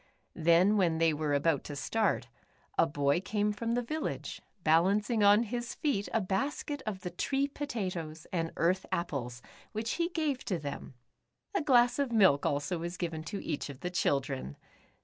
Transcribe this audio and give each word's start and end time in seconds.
Then, 0.33 0.77
when 0.77 0.97
they 0.97 1.13
w^ere 1.13 1.35
about 1.35 1.63
to 1.65 1.75
start, 1.75 2.27
a 2.75 2.87
boy 2.87 3.21
came 3.21 3.51
from 3.53 3.73
the 3.75 3.83
village, 3.83 4.41
balancing 4.63 5.21
on 5.23 5.43
his 5.43 5.75
feet 5.75 6.09
a 6.11 6.19
basket 6.19 6.81
of 6.87 7.01
the 7.01 7.11
tree 7.11 7.47
potatoes, 7.47 8.25
and 8.33 8.51
earth 8.57 8.87
apples, 8.91 9.43
w^hich 9.75 9.97
he 9.97 10.09
gave 10.09 10.43
to 10.45 10.57
them. 10.57 10.95
A 11.53 11.61
glass 11.61 11.99
of 11.99 12.11
milk 12.11 12.47
also 12.47 12.79
was 12.79 12.97
given 12.97 13.23
to 13.25 13.45
each 13.45 13.69
of 13.69 13.81
the 13.81 13.91
children. 13.91 14.57